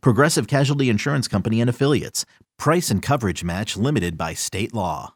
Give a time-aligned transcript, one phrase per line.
[0.00, 2.24] Progressive Casualty Insurance Company and Affiliates.
[2.58, 5.14] Price and coverage match limited by state law.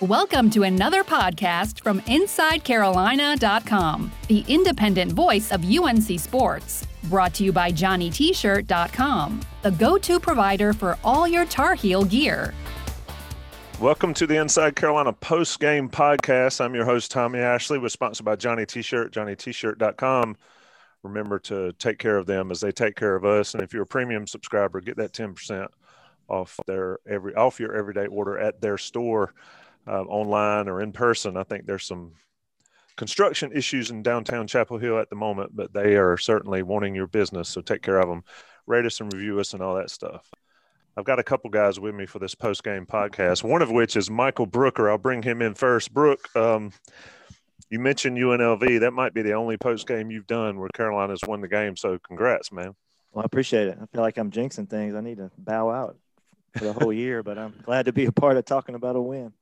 [0.00, 6.86] Welcome to another podcast from InsideCarolina.com, the independent voice of UNC Sports.
[7.04, 12.54] Brought to you by JohnnyT-shirt.com, the go-to provider for all your Tar Heel gear.
[13.78, 16.64] Welcome to the Inside Carolina post game podcast.
[16.64, 17.78] I'm your host, Tommy Ashley.
[17.78, 20.34] We're sponsored by Johnny T shirt, JohnnyT-shirt.com.
[21.02, 23.54] Remember to take care of them as they take care of us.
[23.54, 25.68] And if you're a premium subscriber, get that 10%
[26.28, 29.34] off their every off your everyday order at their store,
[29.86, 31.36] uh, online or in person.
[31.36, 32.12] I think there's some
[32.96, 37.06] construction issues in downtown Chapel Hill at the moment, but they are certainly wanting your
[37.06, 37.48] business.
[37.48, 38.22] So take care of them,
[38.66, 40.30] rate us and review us and all that stuff.
[40.96, 43.42] I've got a couple guys with me for this post game podcast.
[43.42, 44.90] One of which is Michael Brooker.
[44.90, 45.94] I'll bring him in first.
[45.94, 46.72] Brooke, um,
[47.70, 48.80] you mentioned UNLV.
[48.80, 51.76] That might be the only post game you've done where Carolina's won the game.
[51.76, 52.74] So congrats, man.
[53.12, 53.78] Well, I appreciate it.
[53.80, 54.94] I feel like I'm jinxing things.
[54.94, 55.96] I need to bow out
[56.56, 59.00] for the whole year, but I'm glad to be a part of talking about a
[59.00, 59.32] win.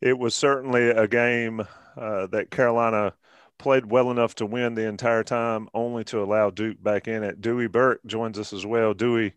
[0.00, 3.14] It was certainly a game uh, that Carolina
[3.58, 7.40] played well enough to win the entire time, only to allow Duke back in it.
[7.40, 8.94] Dewey Burke joins us as well.
[8.94, 9.34] Dewey,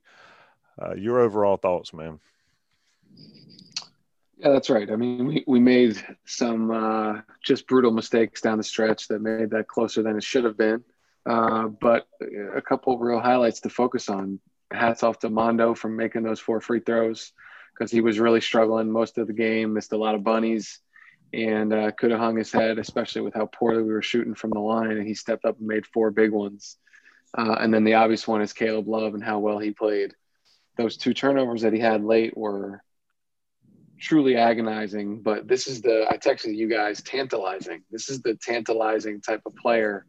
[0.79, 2.19] uh, your overall thoughts, man?
[4.41, 4.89] Yeah, that's right.
[4.89, 9.51] I mean, we, we made some uh, just brutal mistakes down the stretch that made
[9.51, 10.83] that closer than it should have been.
[11.29, 12.07] Uh, but
[12.55, 14.39] a couple real highlights to focus on.
[14.71, 17.33] Hats off to Mondo for making those four free throws
[17.73, 20.79] because he was really struggling most of the game, missed a lot of bunnies,
[21.33, 24.49] and uh, could have hung his head, especially with how poorly we were shooting from
[24.49, 24.89] the line.
[24.89, 26.77] And he stepped up and made four big ones.
[27.37, 30.15] Uh, and then the obvious one is Caleb Love and how well he played.
[30.77, 32.81] Those two turnovers that he had late were
[34.01, 35.21] truly agonizing.
[35.21, 37.83] But this is the I texted you guys tantalizing.
[37.91, 40.05] This is the tantalizing type of player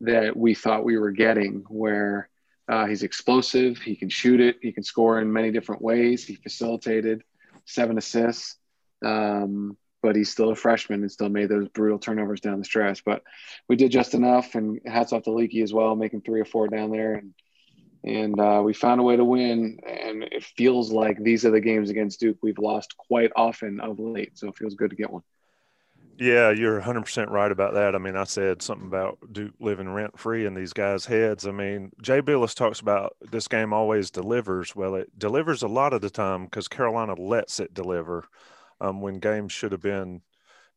[0.00, 2.28] that we thought we were getting, where
[2.68, 6.24] uh, he's explosive, he can shoot it, he can score in many different ways.
[6.24, 7.22] He facilitated
[7.64, 8.56] seven assists,
[9.04, 13.04] um, but he's still a freshman and still made those brutal turnovers down the stretch.
[13.04, 13.22] But
[13.68, 16.68] we did just enough, and hats off to Leaky as well, making three or four
[16.68, 17.32] down there and
[18.04, 19.78] and uh, we found a way to win.
[19.86, 23.98] And it feels like these are the games against Duke we've lost quite often of
[23.98, 24.38] late.
[24.38, 25.22] So it feels good to get one.
[26.20, 27.94] Yeah, you're 100% right about that.
[27.94, 31.46] I mean, I said something about Duke living rent free in these guys' heads.
[31.46, 34.74] I mean, Jay Bilas talks about this game always delivers.
[34.74, 38.24] Well, it delivers a lot of the time because Carolina lets it deliver
[38.80, 40.22] um, when games should have been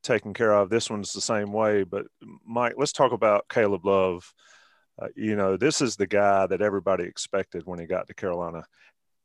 [0.04, 0.70] taken care of.
[0.70, 1.86] This one's the same way.
[1.86, 2.06] But,
[2.46, 4.32] Mike, let's talk about Caleb Love
[5.02, 8.64] uh, you know, this is the guy that everybody expected when he got to Carolina.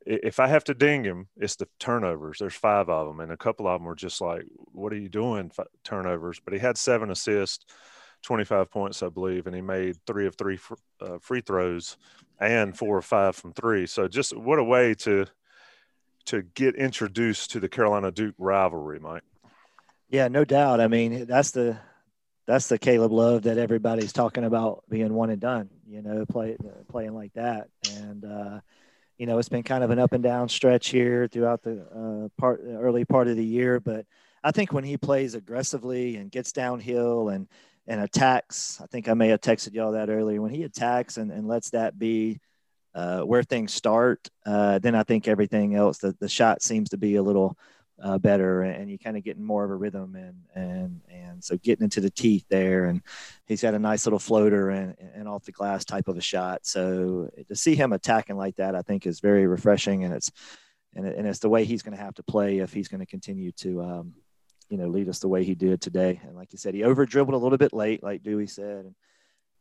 [0.07, 2.39] If I have to ding him, it's the turnovers.
[2.39, 5.09] There's five of them, and a couple of them were just like, "What are you
[5.09, 5.51] doing?"
[5.85, 7.67] Turnovers, but he had seven assists,
[8.23, 10.59] 25 points, I believe, and he made three of three
[11.01, 11.97] uh, free throws
[12.41, 13.87] and four or five from three.
[13.87, 15.27] So just what a way to
[16.27, 19.23] to get introduced to the Carolina Duke rivalry, Mike.
[20.09, 20.81] Yeah, no doubt.
[20.81, 21.79] I mean, that's the
[22.47, 25.69] that's the Caleb Love that everybody's talking about being one and done.
[25.89, 26.57] You know, play
[26.89, 28.61] playing like that, and uh,
[29.19, 32.41] you know it's been kind of an up and down stretch here throughout the uh,
[32.41, 33.81] part early part of the year.
[33.81, 34.07] But
[34.45, 37.49] I think when he plays aggressively and gets downhill and
[37.89, 40.41] and attacks, I think I may have texted y'all that earlier.
[40.41, 42.41] When he attacks and, and lets that be
[42.95, 46.97] uh, where things start, uh, then I think everything else, the, the shot seems to
[46.97, 47.57] be a little
[48.03, 51.57] uh, better and you kind of getting more of a rhythm and and and so
[51.57, 53.01] getting into the teeth there and
[53.47, 56.67] he's got a nice little floater and, and off the glass type of a shot.
[56.67, 60.31] So to see him attacking like that i think is very refreshing and it's
[60.95, 63.07] and, and it's the way he's going to have to play if he's going to
[63.07, 64.15] continue to um,
[64.69, 66.21] you know lead us the way he did today.
[66.25, 68.95] And like you said he over dribbled a little bit late like dewey said and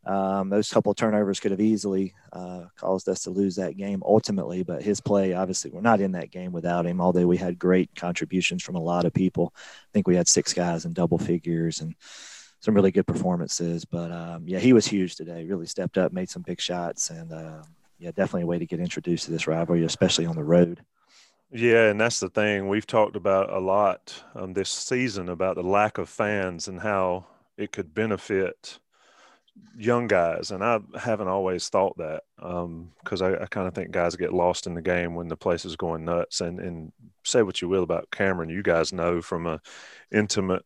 [0.06, 4.62] um, those couple turnovers could have easily uh, caused us to lose that game ultimately,
[4.62, 7.02] but his play, obviously, we're not in that game without him.
[7.02, 10.54] Although we had great contributions from a lot of people, I think we had six
[10.54, 11.96] guys in double figures and
[12.60, 13.84] some really good performances.
[13.84, 15.46] But um, yeah, he was huge today.
[15.46, 17.64] Really stepped up, made some big shots, and uh,
[17.98, 20.82] yeah, definitely a way to get introduced to this rivalry, especially on the road.
[21.52, 25.64] Yeah, and that's the thing we've talked about a lot um, this season about the
[25.64, 27.26] lack of fans and how
[27.58, 28.80] it could benefit
[29.78, 33.92] young guys, and I haven't always thought that because um, I, I kind of think
[33.92, 36.42] guys get lost in the game when the place is going nuts.
[36.42, 36.92] And and
[37.24, 39.62] say what you will about Cameron, you guys know from a
[40.12, 40.64] intimate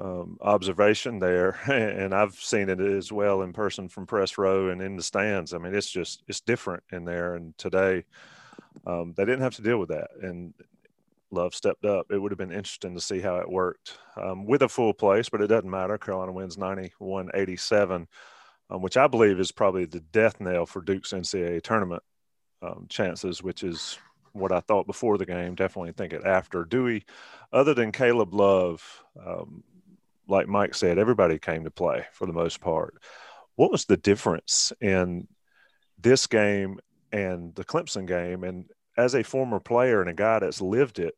[0.00, 4.82] um, observation there, and I've seen it as well in person from press row and
[4.82, 5.54] in the stands.
[5.54, 7.34] I mean, it's just it's different in there.
[7.34, 8.04] And today,
[8.86, 10.54] um, they didn't have to deal with that, and
[11.34, 12.06] Love stepped up.
[12.10, 15.28] It would have been interesting to see how it worked um, with a full place,
[15.28, 15.98] but it doesn't matter.
[15.98, 18.06] Carolina wins 91 87,
[18.70, 22.02] um, which I believe is probably the death knell for Duke's NCAA tournament
[22.62, 23.98] um, chances, which is
[24.32, 25.54] what I thought before the game.
[25.54, 26.64] Definitely think it after.
[26.64, 27.04] Dewey,
[27.52, 29.62] other than Caleb Love, um,
[30.28, 32.94] like Mike said, everybody came to play for the most part.
[33.56, 35.28] What was the difference in
[35.98, 36.80] this game
[37.12, 38.42] and the Clemson game?
[38.42, 41.14] And as a former player and a guy that's lived it,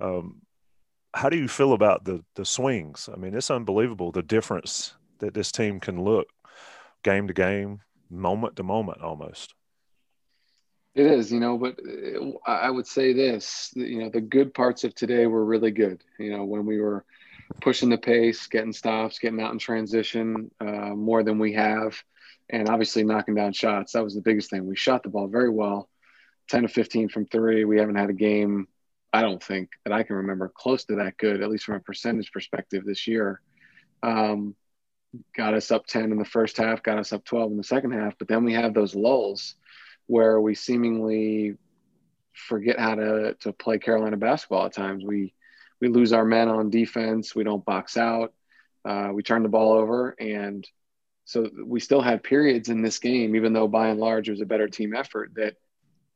[0.00, 0.42] um,
[1.14, 3.08] how do you feel about the the swings?
[3.12, 6.28] I mean, it's unbelievable the difference that this team can look
[7.02, 9.54] game to game, moment to moment, almost.
[10.94, 14.82] It is, you know, but uh, I would say this, you know, the good parts
[14.82, 16.02] of today were really good.
[16.18, 17.04] You know, when we were
[17.60, 22.02] pushing the pace, getting stops, getting out in transition uh, more than we have,
[22.48, 23.92] and obviously knocking down shots.
[23.92, 24.66] That was the biggest thing.
[24.66, 25.88] We shot the ball very well,
[26.48, 27.64] 10 to 15 from three.
[27.64, 28.66] We haven't had a game
[29.16, 31.80] I don't think that I can remember close to that good, at least from a
[31.80, 33.40] percentage perspective this year.
[34.02, 34.54] Um,
[35.34, 37.92] got us up 10 in the first half, got us up 12 in the second
[37.92, 39.54] half, but then we have those lulls
[40.06, 41.56] where we seemingly
[42.34, 45.02] forget how to, to play Carolina basketball at times.
[45.02, 45.32] We,
[45.80, 47.34] we lose our men on defense.
[47.34, 48.34] We don't box out.
[48.84, 50.10] Uh, we turn the ball over.
[50.20, 50.68] And
[51.24, 54.42] so we still had periods in this game, even though by and large it was
[54.42, 55.54] a better team effort that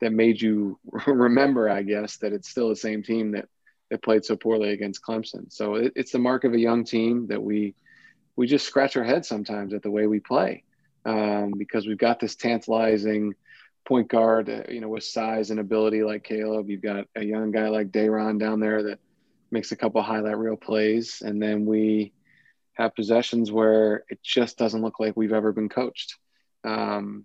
[0.01, 3.49] that made you remember, I guess, that it's still the same team that
[3.91, 5.53] that played so poorly against Clemson.
[5.53, 7.75] So it, it's the mark of a young team that we
[8.37, 10.65] we just scratch our heads sometimes at the way we play
[11.05, 13.35] um, because we've got this tantalizing
[13.85, 16.71] point guard, uh, you know, with size and ability like Caleb.
[16.71, 18.99] You've got a young guy like Day'Ron down there that
[19.51, 22.13] makes a couple highlight reel plays, and then we
[22.75, 26.17] have possessions where it just doesn't look like we've ever been coached.
[26.65, 27.25] Um,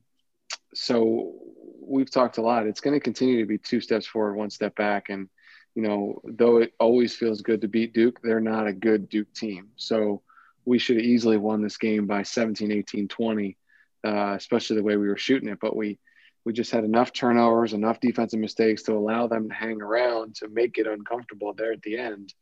[0.75, 1.33] so
[1.81, 2.67] we've talked a lot.
[2.67, 5.09] It's going to continue to be two steps forward, one step back.
[5.09, 5.29] And,
[5.75, 9.33] you know, though it always feels good to beat Duke, they're not a good Duke
[9.33, 9.69] team.
[9.75, 10.21] So
[10.65, 13.57] we should have easily won this game by 17, 18, 20,
[14.05, 15.59] uh, especially the way we were shooting it.
[15.61, 15.99] But we,
[16.43, 20.47] we just had enough turnovers, enough defensive mistakes to allow them to hang around to
[20.47, 22.33] make it uncomfortable there at the end.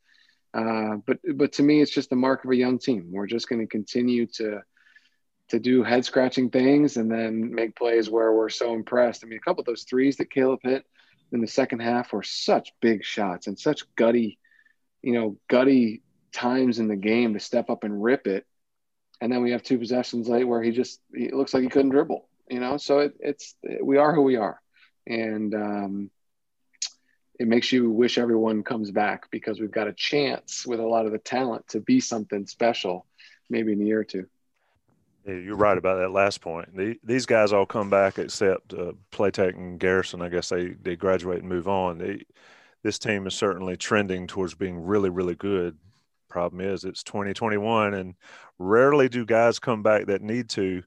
[0.54, 3.08] Uh, but but to me, it's just the mark of a young team.
[3.12, 4.62] We're just going to continue to
[5.50, 9.24] to do head scratching things and then make plays where we're so impressed.
[9.24, 10.86] I mean, a couple of those threes that Caleb hit
[11.32, 14.40] in the second half were such big shots and such gutty,
[15.02, 16.02] you know, gutty
[16.32, 18.46] times in the game to step up and rip it.
[19.22, 21.92] And then we have two possessions late where he just he looks like he couldn't
[21.92, 22.78] dribble, you know.
[22.78, 24.60] So it, it's we are who we are,
[25.08, 26.12] and um,
[27.40, 31.06] it makes you wish everyone comes back because we've got a chance with a lot
[31.06, 33.06] of the talent to be something special,
[33.50, 34.28] maybe in a year or two.
[35.26, 36.76] Yeah, you're right about that last point.
[36.76, 40.22] The, these guys all come back except uh, Platek and Garrison.
[40.22, 41.98] I guess they, they graduate and move on.
[41.98, 42.26] They,
[42.84, 45.78] this team is certainly trending towards being really, really good.
[46.30, 48.16] Problem is, it's 2021, and
[48.60, 50.84] rarely do guys come back that need to.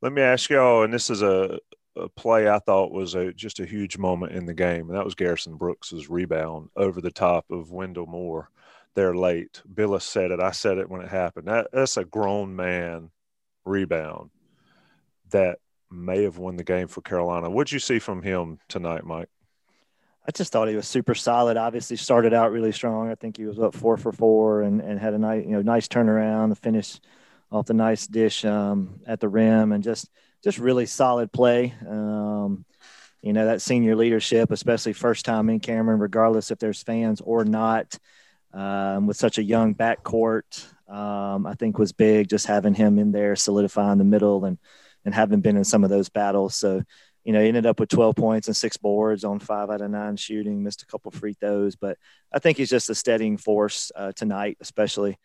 [0.00, 1.58] Let me ask y'all, and this is a,
[1.96, 5.04] a play I thought was a, just a huge moment in the game, and that
[5.04, 8.48] was Garrison Brooks's rebound over the top of Wendell Moore
[8.94, 9.60] there late.
[9.70, 10.40] Bilas said it.
[10.40, 11.48] I said it when it happened.
[11.48, 13.10] That, that's a grown man
[13.66, 14.30] rebound
[15.30, 15.58] that
[15.90, 17.50] may have won the game for Carolina.
[17.50, 19.28] What'd you see from him tonight, Mike?
[20.26, 21.56] I just thought he was super solid.
[21.56, 23.10] Obviously, started out really strong.
[23.10, 25.62] I think he was up four for four and, and had a nice, you know,
[25.62, 27.00] nice turnaround, the finish
[27.52, 30.10] off the nice dish um, at the rim, and just
[30.42, 31.74] just really solid play.
[31.88, 32.64] Um,
[33.22, 37.44] you know, that senior leadership, especially first time in Cameron, regardless if there's fans or
[37.44, 37.96] not,
[38.52, 42.28] um, with such a young backcourt um, I think was big.
[42.28, 44.58] Just having him in there, solidifying the middle, and
[45.04, 46.56] and having been in some of those battles.
[46.56, 46.82] So,
[47.24, 49.90] you know, he ended up with 12 points and six boards on five out of
[49.90, 50.62] nine shooting.
[50.62, 51.96] Missed a couple free throws, but
[52.32, 55.18] I think he's just a steadying force uh, tonight, especially.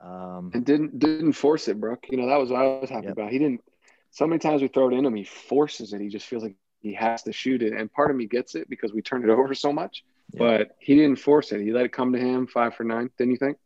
[0.00, 2.06] Um, and didn't didn't force it, Brooke.
[2.10, 3.14] You know, that was what I was happy yep.
[3.14, 3.30] about.
[3.30, 3.62] He didn't.
[4.10, 6.00] So many times we throw it in him, he forces it.
[6.00, 8.68] He just feels like he has to shoot it, and part of me gets it
[8.68, 10.04] because we turned it over so much.
[10.32, 10.38] Yep.
[10.38, 11.60] But he didn't force it.
[11.60, 12.46] He let it come to him.
[12.46, 13.10] Five for nine.
[13.16, 13.56] Didn't you think?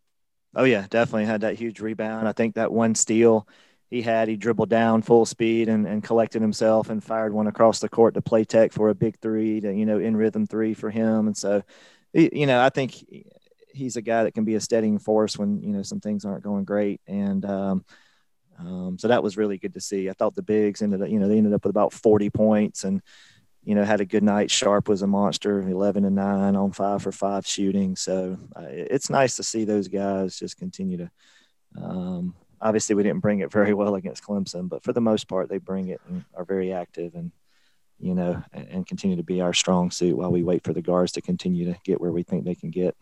[0.54, 2.26] Oh yeah, definitely had that huge rebound.
[2.26, 3.46] I think that one steal
[3.90, 7.80] he had, he dribbled down full speed and, and collected himself and fired one across
[7.80, 10.90] the court to Platek for a big three to, you know, in rhythm three for
[10.90, 11.26] him.
[11.26, 11.62] And so,
[12.12, 13.02] you know, I think
[13.72, 16.44] he's a guy that can be a steadying force when, you know, some things aren't
[16.44, 17.00] going great.
[17.06, 17.84] And, um,
[18.58, 20.10] Um, so that was really good to see.
[20.10, 22.84] I thought the bigs ended up, you know, they ended up with about 40 points
[22.84, 23.02] and,
[23.64, 24.50] you know, had a good night.
[24.50, 27.96] Sharpe was a monster, 11 and nine on five for five shooting.
[27.96, 31.10] So uh, it's nice to see those guys just continue to.
[31.76, 35.48] Um, obviously, we didn't bring it very well against Clemson, but for the most part,
[35.48, 37.30] they bring it and are very active and,
[37.98, 41.12] you know, and continue to be our strong suit while we wait for the guards
[41.12, 42.96] to continue to get where we think they can get.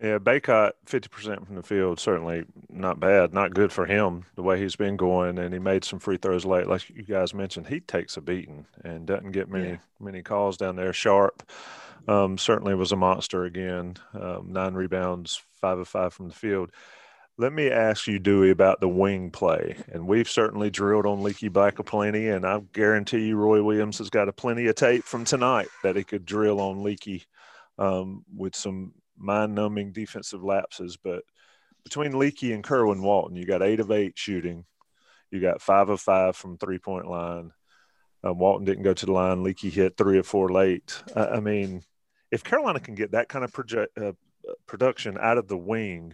[0.00, 3.34] Yeah, Bacot, 50% from the field, certainly not bad.
[3.34, 5.38] Not good for him the way he's been going.
[5.38, 6.66] And he made some free throws late.
[6.66, 9.76] Like you guys mentioned, he takes a beating and doesn't get many, yeah.
[10.00, 10.94] many calls down there.
[10.94, 11.42] Sharpe
[12.08, 13.96] um, certainly was a monster again.
[14.14, 16.70] Um, nine rebounds, five of five from the field.
[17.36, 19.76] Let me ask you, Dewey, about the wing play.
[19.92, 22.28] And we've certainly drilled on Leaky Black a plenty.
[22.28, 25.96] And I guarantee you, Roy Williams has got a plenty of tape from tonight that
[25.96, 27.24] he could drill on Leaky
[27.78, 30.96] um, with some mind numbing defensive lapses.
[30.96, 31.22] But
[31.84, 34.64] between Leaky and Kerwin Walton, you got eight of eight shooting.
[35.30, 37.52] You got five of five from three point line.
[38.22, 39.42] Um, Walton didn't go to the line.
[39.42, 41.02] Leaky hit three or four late.
[41.14, 41.82] I mean,
[42.30, 43.54] if Carolina can get that kind of
[43.96, 44.12] uh,
[44.66, 46.12] production out of the wing,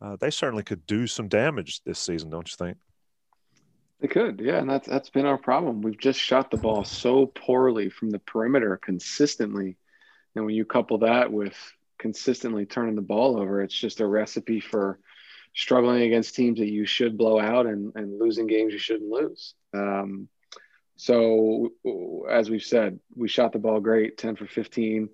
[0.00, 2.78] uh, they certainly could do some damage this season, don't you think?
[4.00, 5.80] They could, yeah, and that's that's been our problem.
[5.80, 9.76] We've just shot the ball so poorly from the perimeter consistently,
[10.34, 11.54] and when you couple that with
[12.02, 13.62] consistently turning the ball over.
[13.62, 14.98] It's just a recipe for
[15.54, 19.54] struggling against teams that you should blow out and, and losing games you shouldn't lose.
[19.72, 20.28] Um,
[20.96, 21.70] so,
[22.28, 25.08] as we've said, we shot the ball great 10 for 15.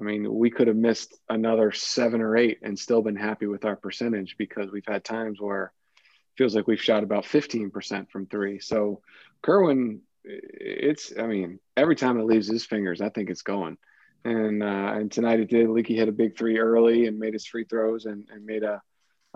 [0.00, 3.64] I mean, we could have missed another seven or eight and still been happy with
[3.64, 8.26] our percentage because we've had times where it feels like we've shot about 15% from
[8.26, 8.60] three.
[8.60, 9.00] So,
[9.42, 13.76] Kerwin, it's, I mean, every time it leaves his fingers, I think it's going
[14.24, 15.68] and uh, and tonight it did.
[15.68, 18.82] Leaky hit a big three early and made his free throws and, and made a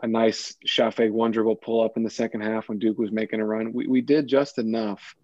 [0.03, 3.13] a nice shot fake one dribble pull up in the second half when Duke was
[3.13, 3.73] making a run.
[3.73, 5.15] We we did just enough.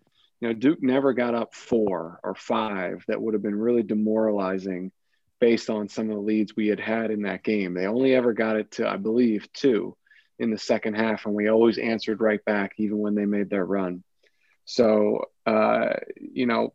[0.40, 4.92] You know, Duke never got up four or five that would have been really demoralizing
[5.40, 7.74] based on some of the leads we had had in that game.
[7.74, 9.96] They only ever got it to, I believe, two
[10.38, 13.64] in the second half, and we always answered right back, even when they made their
[13.64, 14.04] run.
[14.64, 16.74] So, uh, you know,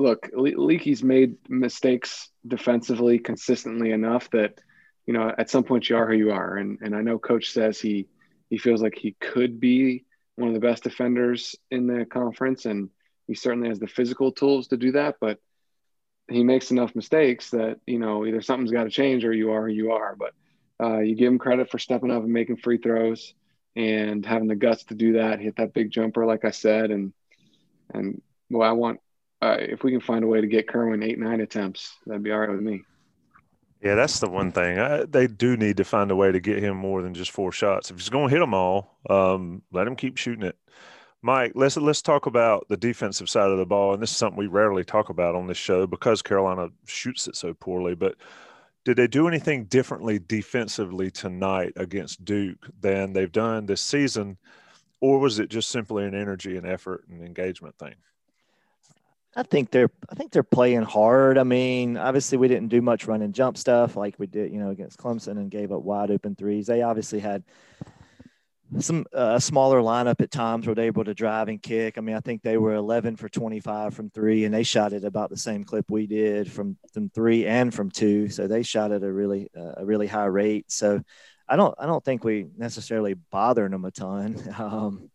[0.00, 4.60] look, Le- Leaky's made mistakes defensively consistently enough that,
[5.06, 6.56] you know, at some point you are who you are.
[6.56, 8.08] And and I know coach says he
[8.48, 10.04] he feels like he could be
[10.36, 12.90] one of the best defenders in the conference and
[13.26, 15.38] he certainly has the physical tools to do that, but
[16.28, 19.66] he makes enough mistakes that, you know, either something's got to change or you are
[19.66, 20.16] who you are.
[20.16, 20.32] But
[20.82, 23.34] uh, you give him credit for stepping up and making free throws
[23.76, 26.90] and having the guts to do that, hit that big jumper, like I said.
[26.90, 27.12] And,
[27.94, 29.00] and well, I want
[29.42, 32.32] uh, if we can find a way to get Kerwin eight nine attempts, that'd be
[32.32, 32.82] all right with me.
[33.82, 34.78] Yeah, that's the one thing.
[34.78, 37.50] I, they do need to find a way to get him more than just four
[37.50, 37.90] shots.
[37.90, 40.56] If he's going to hit them all, um, let him keep shooting it.
[41.22, 44.38] Mike, let's let's talk about the defensive side of the ball, and this is something
[44.38, 47.94] we rarely talk about on this show because Carolina shoots it so poorly.
[47.94, 48.16] But
[48.84, 54.38] did they do anything differently defensively tonight against Duke than they've done this season,
[55.00, 57.94] or was it just simply an energy and effort and engagement thing?
[59.36, 61.38] I think they're I think they're playing hard.
[61.38, 64.58] I mean, obviously we didn't do much run and jump stuff like we did, you
[64.58, 66.66] know, against Clemson and gave up wide open threes.
[66.66, 67.44] They obviously had
[68.78, 71.60] some uh, a uh, smaller lineup at times where they were able to drive and
[71.60, 71.98] kick.
[71.98, 75.04] I mean, I think they were 11 for 25 from three, and they shot it
[75.04, 78.28] about the same clip we did from from three and from two.
[78.28, 80.70] So they shot at a really uh, a really high rate.
[80.70, 81.00] So
[81.48, 84.36] I don't I don't think we necessarily bothered them a ton.
[84.60, 85.10] Um,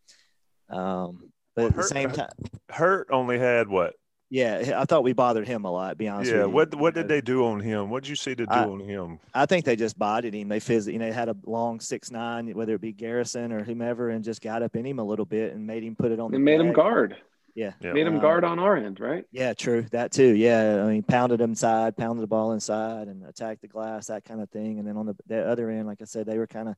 [0.67, 2.29] um, but well, at the same time,
[2.69, 3.95] Hurt only had what
[4.29, 5.97] yeah, I thought we bothered him a lot.
[5.97, 6.31] Be honest.
[6.31, 6.45] Yeah.
[6.45, 7.89] What What did they do on him?
[7.89, 9.19] What did you see to do I, on him?
[9.33, 10.49] I think they just bodied him.
[10.49, 14.09] They physically, you know, had a long six nine, whether it be Garrison or whomever,
[14.09, 16.33] and just got up in him a little bit and made him put it on.
[16.33, 17.17] And made him guard.
[17.53, 17.71] Yeah.
[17.79, 17.93] yeah.
[17.93, 19.23] Made him uh, guard on our end, right?
[19.31, 19.85] Yeah, true.
[19.91, 20.35] That too.
[20.35, 20.83] Yeah.
[20.83, 24.41] I mean, pounded him inside, pounded the ball inside, and attacked the glass, that kind
[24.41, 24.77] of thing.
[24.77, 26.75] And then on the, the other end, like I said, they were kind of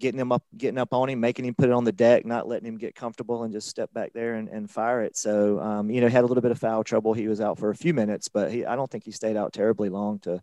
[0.00, 2.48] getting him up, getting up on him, making him put it on the deck, not
[2.48, 5.16] letting him get comfortable and just step back there and, and fire it.
[5.16, 7.12] So, um, you know, had a little bit of foul trouble.
[7.12, 9.52] He was out for a few minutes, but he, I don't think he stayed out
[9.52, 10.42] terribly long to,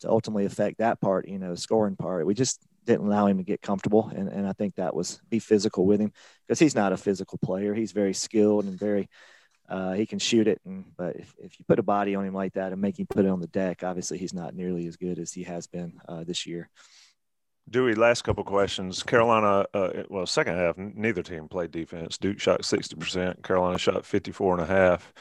[0.00, 2.26] to ultimately affect that part, you know, scoring part.
[2.26, 4.10] We just didn't allow him to get comfortable.
[4.14, 6.12] And, and I think that was be physical with him
[6.46, 7.74] because he's not a physical player.
[7.74, 9.08] He's very skilled and very,
[9.68, 10.60] uh, he can shoot it.
[10.64, 13.06] And, but if, if you put a body on him like that and make him
[13.06, 16.00] put it on the deck, obviously he's not nearly as good as he has been
[16.08, 16.70] uh, this year.
[17.68, 19.02] Dewey, last couple questions.
[19.02, 22.18] Carolina, uh, well, second half, neither team played defense.
[22.18, 25.12] Duke shot 60%, Carolina shot 54 and a half.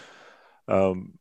[0.68, 1.18] Um,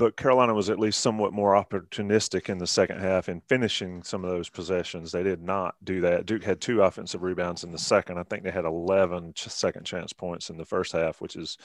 [0.00, 4.24] but Carolina was at least somewhat more opportunistic in the second half in finishing some
[4.24, 5.12] of those possessions.
[5.12, 6.24] They did not do that.
[6.24, 8.16] Duke had two offensive rebounds in the second.
[8.18, 11.58] I think they had 11 second chance points in the first half, which is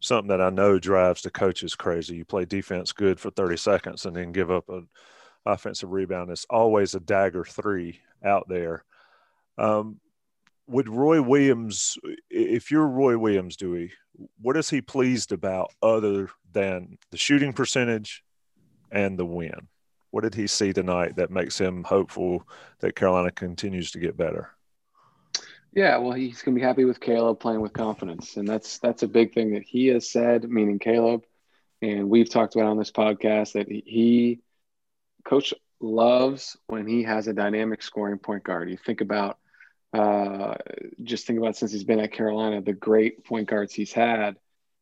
[0.00, 2.16] something that I know drives the coaches crazy.
[2.16, 4.88] You play defense good for 30 seconds and then give up an
[5.48, 6.30] offensive rebound.
[6.30, 8.84] It's always a dagger three out there.
[9.56, 10.00] Um,
[10.66, 11.96] would Roy Williams,
[12.30, 13.92] if you're Roy Williams, Dewey,
[14.40, 18.22] what is he pleased about other than the shooting percentage
[18.90, 19.68] and the win?
[20.10, 22.46] What did he see tonight that makes him hopeful
[22.80, 24.50] that Carolina continues to get better?
[25.74, 29.02] Yeah, well, he's going to be happy with Caleb playing with confidence, and that's that's
[29.02, 31.24] a big thing that he has said, meaning Caleb,
[31.82, 34.40] and we've talked about on this podcast that he,
[35.28, 38.70] coach loves when he has a dynamic scoring point guard.
[38.70, 39.38] You think about,
[39.92, 40.54] uh,
[41.02, 44.36] just think about since he's been at Carolina, the great point guards he's had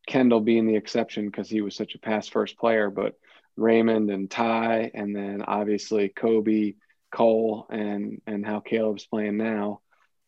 [0.06, 3.18] Kendall being the exception because he was such a pass first player, but
[3.56, 6.74] Raymond and Ty, and then obviously Kobe,
[7.10, 9.80] Cole, and and how Caleb's playing now.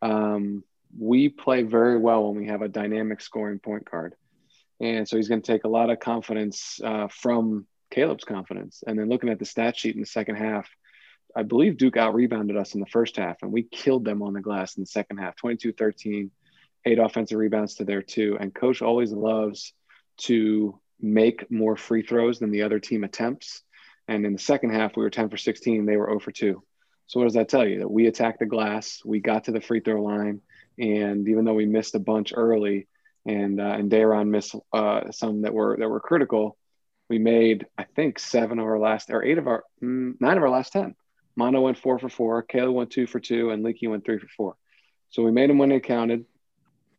[0.02, 0.64] Um,
[0.98, 4.14] we play very well when we have a dynamic scoring point guard,
[4.80, 7.66] and so he's going to take a lot of confidence uh, from
[7.98, 8.84] Caleb's confidence.
[8.86, 10.68] And then looking at the stat sheet in the second half,
[11.34, 14.34] I believe Duke out rebounded us in the first half, and we killed them on
[14.34, 16.30] the glass in the second half, 22 13
[16.84, 18.38] eight offensive rebounds to their two.
[18.40, 19.72] And coach always loves
[20.18, 23.62] to make more free throws than the other team attempts.
[24.06, 25.84] And in the second half, we were 10 for 16.
[25.84, 26.62] They were 0 for 2.
[27.08, 27.80] So what does that tell you?
[27.80, 30.40] That we attacked the glass, we got to the free throw line,
[30.78, 32.86] and even though we missed a bunch early,
[33.26, 36.58] and uh, and Day'Ron missed uh, some that were that were critical,
[37.08, 40.42] we made I think seven of our last or eight of our mm, nine of
[40.42, 40.94] our last ten.
[41.36, 44.26] Mondo went four for four, Kayla went two for two, and Leaky went three for
[44.36, 44.56] four.
[45.10, 46.24] So we made them when they counted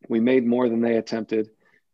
[0.07, 1.49] we made more than they attempted,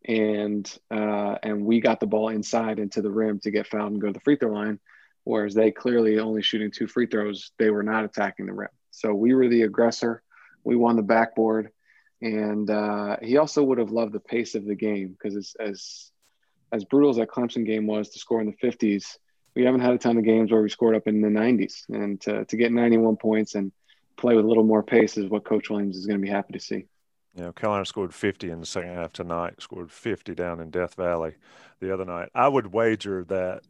[0.05, 4.01] and uh, and we got the ball inside into the rim to get fouled and
[4.01, 4.79] go to the free throw line,
[5.23, 7.51] whereas they clearly only shooting two free throws.
[7.57, 10.21] They were not attacking the rim, so we were the aggressor.
[10.63, 11.71] We won the backboard,
[12.21, 16.11] and uh, he also would have loved the pace of the game because it's as
[16.75, 19.17] as brutal as that Clemson game was to score in the 50s,
[19.55, 22.19] we haven't had a ton of games where we scored up in the 90s, and
[22.21, 23.71] to, to get 91 points and
[24.17, 26.53] play with a little more pace is what Coach Williams is going to be happy
[26.53, 26.85] to see.
[27.35, 30.95] You know, Carolina scored 50 in the second half tonight, scored 50 down in Death
[30.95, 31.35] Valley
[31.79, 32.29] the other night.
[32.35, 33.61] I would wager that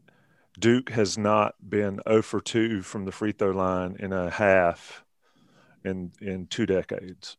[0.59, 5.03] Duke has not been 0 for 2 from the free throw line in a half
[5.83, 7.37] in in two decades.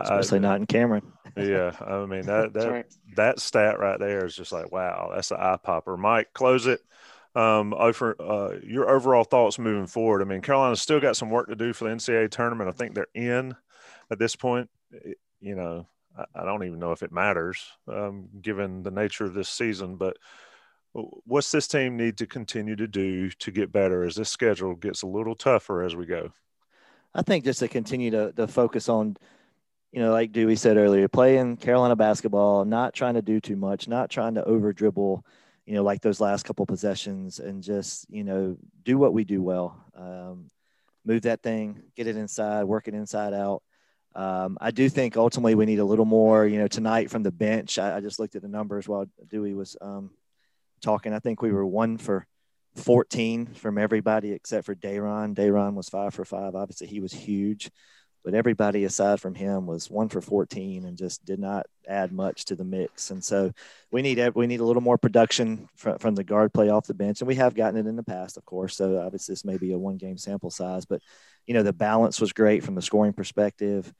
[0.00, 1.12] Especially I, not in Cameron.
[1.36, 2.86] yeah, I mean that that right.
[3.16, 5.96] that stat right there is just like wow, that's an eye popper.
[5.96, 6.80] Mike, close it.
[7.34, 10.20] Um, over uh, your overall thoughts moving forward.
[10.20, 12.68] I mean, Carolina's still got some work to do for the NCAA tournament.
[12.68, 13.56] I think they're in
[14.10, 14.68] at this point
[15.42, 19.34] you know, I, I don't even know if it matters um, given the nature of
[19.34, 19.96] this season.
[19.96, 20.16] But
[20.92, 25.02] what's this team need to continue to do to get better as this schedule gets
[25.02, 26.32] a little tougher as we go?
[27.14, 29.18] I think just to continue to, to focus on,
[29.92, 33.88] you know, like Dewey said earlier, playing Carolina basketball, not trying to do too much,
[33.88, 35.24] not trying to over dribble,
[35.66, 39.42] you know, like those last couple possessions, and just you know do what we do
[39.42, 39.84] well.
[39.94, 40.50] Um,
[41.04, 43.62] move that thing, get it inside, work it inside out.
[44.14, 47.32] Um, I do think ultimately we need a little more, you know, tonight from the
[47.32, 47.78] bench.
[47.78, 50.10] I, I just looked at the numbers while Dewey was um,
[50.82, 51.12] talking.
[51.12, 52.26] I think we were one for
[52.76, 55.34] 14 from everybody except for Day'Ron.
[55.34, 56.54] Day'Ron was five for five.
[56.54, 57.70] Obviously, he was huge,
[58.24, 62.44] but everybody aside from him was one for 14 and just did not add much
[62.46, 63.10] to the mix.
[63.10, 63.52] And so
[63.90, 66.94] we need we need a little more production from, from the guard play off the
[66.94, 68.76] bench, and we have gotten it in the past, of course.
[68.76, 71.00] So obviously, this may be a one game sample size, but
[71.46, 73.92] you know, the balance was great from the scoring perspective.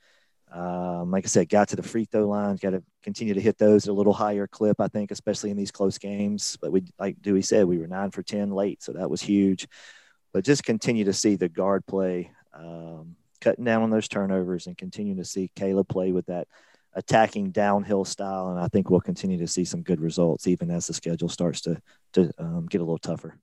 [0.53, 3.57] Um, like I said, got to the free throw line, got to continue to hit
[3.57, 6.59] those at a little higher clip, I think, especially in these close games.
[6.61, 9.67] But we, like Dewey said, we were nine for 10 late, so that was huge.
[10.33, 14.79] But just continue to see the guard play, um, cutting down on those turnovers and
[14.79, 16.49] continuing to see Caleb play with that
[16.95, 18.51] attacking downhill style.
[18.51, 21.61] And I think we'll continue to see some good results even as the schedule starts
[21.63, 21.81] to,
[22.15, 23.37] to um, get a little tougher.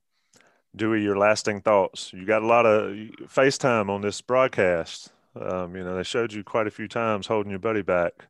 [0.74, 2.12] Dewey, your lasting thoughts.
[2.12, 2.92] You got a lot of
[3.26, 5.12] FaceTime on this broadcast.
[5.40, 8.26] Um, you know, they showed you quite a few times holding your buddy back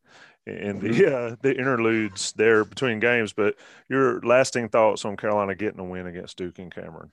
[0.47, 1.33] in the mm-hmm.
[1.33, 3.33] uh, the interludes there between games.
[3.35, 3.57] But
[3.89, 7.11] your lasting thoughts on Carolina getting a win against Duke and Cameron?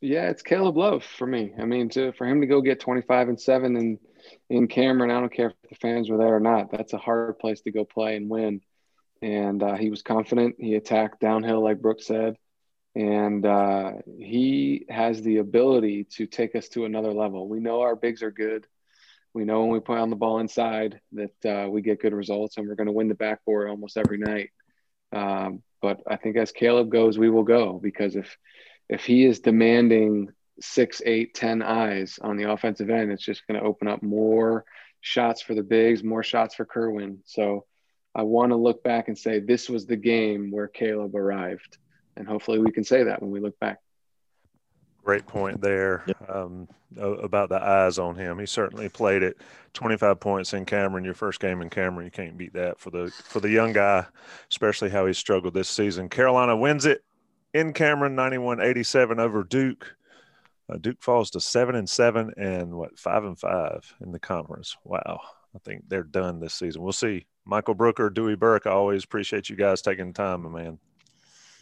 [0.00, 1.54] Yeah, it's Caleb Love for me.
[1.58, 3.98] I mean, to, for him to go get 25 and seven in
[4.50, 6.70] in Cameron, I don't care if the fans were there or not.
[6.72, 8.60] That's a hard place to go play and win.
[9.22, 10.56] And uh, he was confident.
[10.58, 12.36] He attacked downhill, like Brooke said
[12.96, 17.46] and uh, he has the ability to take us to another level.
[17.46, 18.66] We know our bigs are good.
[19.34, 22.56] We know when we put on the ball inside that uh, we get good results,
[22.56, 24.48] and we're going to win the backboard almost every night.
[25.12, 28.34] Um, but I think as Caleb goes, we will go because if
[28.88, 33.60] if he is demanding six, eight, ten eyes on the offensive end, it's just going
[33.60, 34.64] to open up more
[35.00, 37.18] shots for the bigs, more shots for Kerwin.
[37.24, 37.64] So
[38.14, 41.78] I want to look back and say this was the game where Caleb arrived,
[42.16, 43.78] and hopefully we can say that when we look back.
[45.04, 46.28] Great point there yep.
[46.28, 46.66] um,
[46.98, 48.40] about the eyes on him.
[48.40, 49.36] He certainly played it.
[49.74, 52.06] 25 points in Cameron, your first game in Cameron.
[52.06, 54.06] You can't beat that for the for the young guy,
[54.50, 56.08] especially how he struggled this season.
[56.08, 57.04] Carolina wins it
[57.56, 59.96] in Cameron, 91-87 over Duke.
[60.68, 64.76] Uh, Duke falls to seven and seven and what five and five in the conference.
[64.84, 65.20] Wow,
[65.54, 66.82] I think they're done this season.
[66.82, 67.26] We'll see.
[67.44, 68.66] Michael Brooker, Dewey Burke.
[68.66, 70.78] I always appreciate you guys taking time, my man.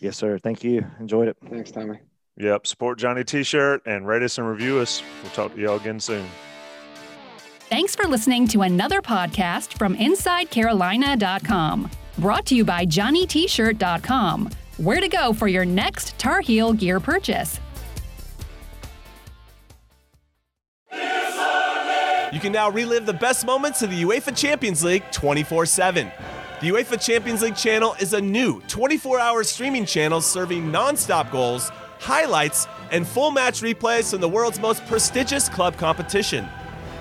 [0.01, 0.39] Yes, sir.
[0.39, 0.87] Thank you.
[0.99, 1.37] Enjoyed it.
[1.51, 1.99] Thanks, Tommy.
[2.39, 2.67] Yep.
[2.67, 5.03] Support Johnny T-shirt and rate us and review us.
[5.23, 6.27] We'll talk to y'all again soon.
[7.69, 11.91] Thanks for listening to another podcast from InsideCarolina.com.
[12.19, 14.51] Brought to you by JohnnyT-shirt.com.
[14.79, 17.61] Where to go for your next Tar Heel gear purchase.
[20.91, 26.11] You can now relive the best moments of the UEFA Champions League 24 7.
[26.61, 31.31] The UEFA Champions League channel is a new 24 hour streaming channel serving non stop
[31.31, 36.49] goals, highlights, and full match replays from the world's most prestigious club competition.